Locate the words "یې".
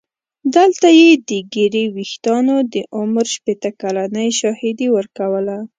0.99-1.09